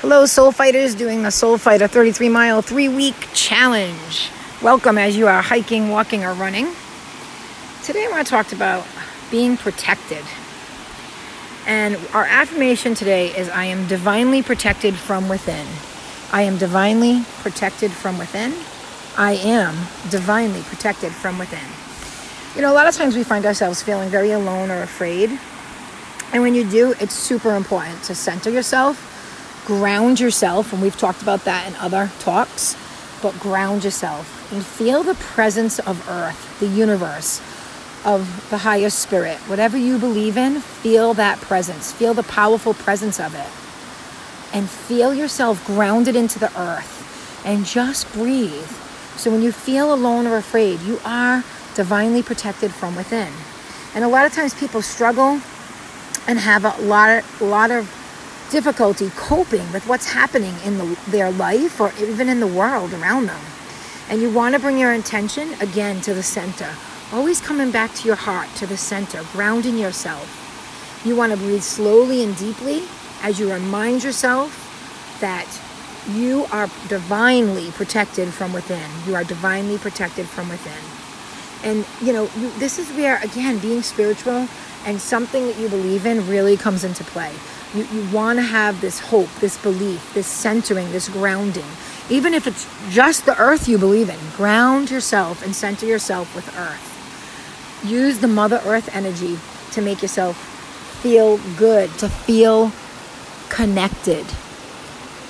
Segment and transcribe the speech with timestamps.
[0.00, 4.30] Hello, Soul Fighters, doing the Soul Fighter 33 mile three week challenge.
[4.62, 6.68] Welcome as you are hiking, walking, or running.
[7.82, 8.86] Today I want to talk about
[9.32, 10.24] being protected.
[11.66, 15.66] And our affirmation today is I am divinely protected from within.
[16.30, 18.54] I am divinely protected from within.
[19.16, 19.74] I am
[20.10, 21.68] divinely protected from within.
[22.54, 25.40] You know, a lot of times we find ourselves feeling very alone or afraid.
[26.32, 29.16] And when you do, it's super important to center yourself
[29.68, 32.74] ground yourself, and we've talked about that in other talks,
[33.20, 37.42] but ground yourself and feel the presence of earth, the universe,
[38.02, 39.36] of the higher spirit.
[39.40, 45.12] Whatever you believe in, feel that presence, feel the powerful presence of it, and feel
[45.12, 48.70] yourself grounded into the earth and just breathe.
[49.18, 51.44] So when you feel alone or afraid, you are
[51.74, 53.30] divinely protected from within.
[53.94, 55.42] And a lot of times people struggle
[56.26, 57.86] and have a lot, lot of
[58.50, 63.26] difficulty coping with what's happening in the, their life or even in the world around
[63.26, 63.40] them.
[64.08, 66.68] And you want to bring your intention again to the center.
[67.12, 71.02] Always coming back to your heart, to the center, grounding yourself.
[71.04, 72.82] You want to breathe slowly and deeply
[73.22, 74.64] as you remind yourself
[75.20, 75.46] that
[76.10, 78.88] you are divinely protected from within.
[79.06, 80.72] You are divinely protected from within.
[81.64, 84.48] And, you know, you, this is where, again, being spiritual
[84.86, 87.32] and something that you believe in really comes into play.
[87.74, 91.66] You, you want to have this hope, this belief, this centering, this grounding.
[92.08, 96.48] Even if it's just the earth you believe in, ground yourself and center yourself with
[96.56, 97.84] earth.
[97.84, 99.38] Use the Mother Earth energy
[99.72, 100.36] to make yourself
[101.02, 102.72] feel good, to feel
[103.50, 104.24] connected.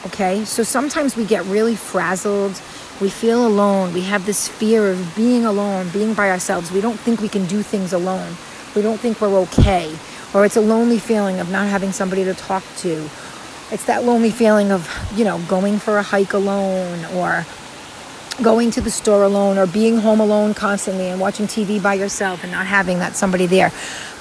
[0.06, 0.44] Okay?
[0.44, 2.62] So sometimes we get really frazzled.
[3.00, 3.92] We feel alone.
[3.92, 6.70] We have this fear of being alone, being by ourselves.
[6.70, 8.36] We don't think we can do things alone.
[8.76, 9.96] We don't think we're okay
[10.34, 13.08] or it's a lonely feeling of not having somebody to talk to.
[13.70, 17.46] It's that lonely feeling of, you know, going for a hike alone or
[18.42, 22.42] going to the store alone or being home alone constantly and watching TV by yourself
[22.42, 23.72] and not having that somebody there.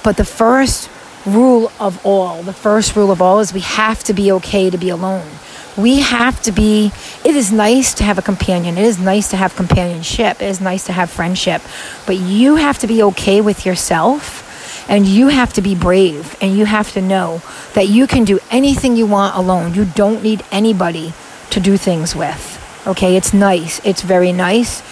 [0.02, 0.90] But the first
[1.24, 4.78] rule of all, the first rule of all is we have to be okay to
[4.78, 5.28] be alone.
[5.76, 6.90] We have to be,
[7.24, 8.76] it is nice to have a companion.
[8.76, 10.42] It is nice to have companionship.
[10.42, 11.62] It is nice to have friendship.
[12.04, 14.47] But you have to be okay with yourself
[14.88, 17.42] and you have to be brave and you have to know
[17.74, 19.74] that you can do anything you want alone.
[19.74, 21.12] You don't need anybody
[21.50, 22.54] to do things with.
[22.86, 23.84] Okay, it's nice.
[23.84, 24.82] It's very nice.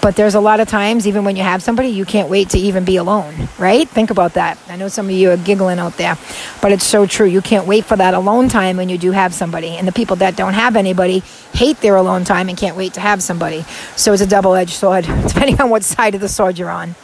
[0.00, 2.58] But there's a lot of times, even when you have somebody, you can't wait to
[2.58, 3.86] even be alone, right?
[3.86, 4.56] Think about that.
[4.68, 6.16] I know some of you are giggling out there,
[6.62, 7.26] but it's so true.
[7.26, 9.76] You can't wait for that alone time when you do have somebody.
[9.76, 11.18] And the people that don't have anybody
[11.52, 13.62] hate their alone time and can't wait to have somebody.
[13.94, 16.94] So it's a double edged sword, depending on what side of the sword you're on.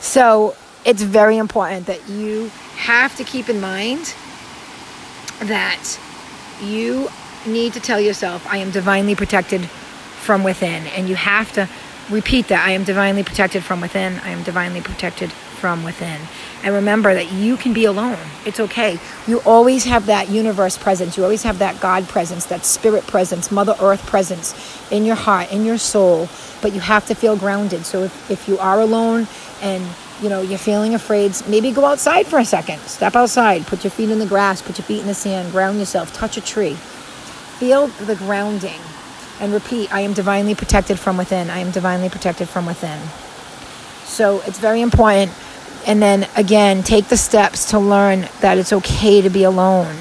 [0.00, 4.14] So it's very important that you have to keep in mind
[5.40, 5.98] that
[6.62, 7.08] you
[7.46, 10.86] need to tell yourself, I am divinely protected from within.
[10.88, 11.68] And you have to
[12.10, 14.18] repeat that I am divinely protected from within.
[14.20, 16.20] I am divinely protected from within.
[16.62, 18.18] And remember that you can be alone.
[18.44, 18.98] It's okay.
[19.26, 21.16] You always have that universe presence.
[21.16, 24.54] You always have that God presence, that spirit presence, Mother Earth presence
[24.90, 26.28] in your heart, in your soul.
[26.62, 27.84] But you have to feel grounded.
[27.84, 29.28] So if, if you are alone
[29.62, 29.84] and
[30.22, 32.80] you know, you're feeling afraid, maybe go outside for a second.
[32.80, 35.78] Step outside, put your feet in the grass, put your feet in the sand, ground
[35.78, 36.74] yourself, touch a tree.
[36.74, 38.80] Feel the grounding
[39.40, 41.50] and repeat, I am divinely protected from within.
[41.50, 42.98] I am divinely protected from within.
[44.04, 45.32] So it's very important.
[45.86, 49.94] And then again, take the steps to learn that it's okay to be alone.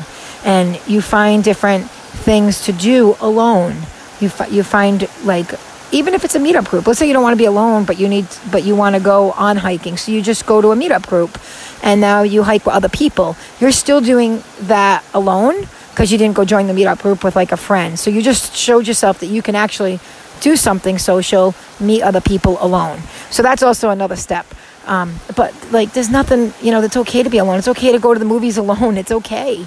[0.44, 3.76] And you find different things to do alone.
[4.20, 5.54] You, you find like
[5.92, 8.00] even if it's a meetup group let's say you don't want to be alone but
[8.00, 10.76] you need but you want to go on hiking so you just go to a
[10.76, 11.38] meetup group
[11.84, 13.36] and now you hike with other people.
[13.60, 17.52] You're still doing that alone because you didn't go join the meetup group with like
[17.52, 18.00] a friend.
[18.00, 20.00] So you just showed yourself that you can actually
[20.42, 23.00] do something social meet other people alone.
[23.32, 24.46] So that's also another step.
[24.86, 27.58] Um, but like there's nothing you know that's okay to be alone.
[27.58, 28.98] It's okay to go to the movies alone.
[28.98, 29.66] It's okay.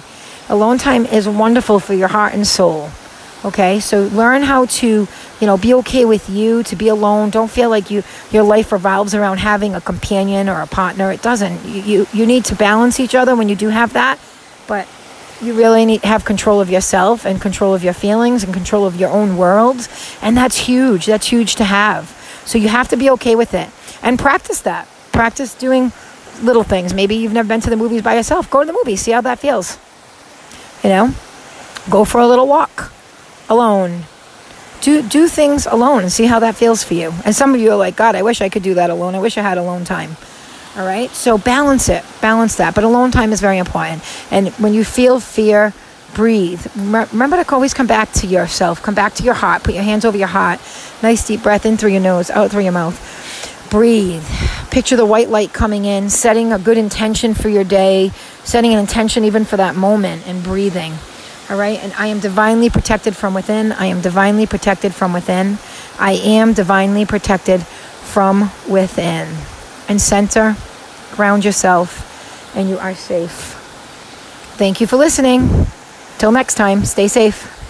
[0.49, 2.89] Alone time is wonderful for your heart and soul
[3.43, 5.07] okay so learn how to
[5.39, 7.29] you know be okay with you to be alone.
[7.29, 11.11] Don't feel like you your life revolves around having a companion or a partner.
[11.11, 11.65] It doesn't.
[11.65, 14.19] You you, you need to balance each other when you do have that
[14.71, 14.87] but
[15.41, 18.85] you really need to have control of yourself and control of your feelings and control
[18.85, 19.87] of your own world
[20.21, 21.07] and that's huge.
[21.07, 22.09] That's huge to have.
[22.45, 23.69] So you have to be okay with it.
[24.01, 24.87] And practice that.
[25.11, 25.91] Practice doing
[26.41, 26.93] little things.
[26.93, 28.49] Maybe you've never been to the movies by yourself.
[28.49, 29.01] Go to the movies.
[29.01, 29.77] See how that feels.
[30.83, 31.13] You know?
[31.89, 32.93] Go for a little walk
[33.51, 34.03] alone.
[34.81, 37.13] Do do things alone and see how that feels for you.
[37.23, 39.13] And some of you are like, God, I wish I could do that alone.
[39.13, 40.15] I wish I had alone time.
[40.75, 41.09] All right?
[41.11, 42.03] So balance it.
[42.21, 42.73] Balance that.
[42.73, 44.03] But alone time is very important.
[44.31, 45.73] And when you feel fear,
[46.13, 46.65] breathe.
[46.75, 48.81] Remember to always come back to yourself.
[48.81, 49.63] Come back to your heart.
[49.63, 50.59] Put your hands over your heart.
[51.03, 52.97] Nice deep breath in through your nose, out through your mouth.
[53.69, 54.23] Breathe.
[54.71, 58.11] Picture the white light coming in, setting a good intention for your day,
[58.43, 60.93] setting an intention even for that moment, and breathing.
[61.51, 61.83] All right.
[61.83, 63.73] And I am divinely protected from within.
[63.73, 65.57] I am divinely protected from within.
[65.99, 69.27] I am divinely protected from within.
[69.89, 70.55] And center,
[71.11, 73.57] ground yourself, and you are safe.
[74.55, 75.67] Thank you for listening.
[76.19, 77.60] Till next time, stay safe.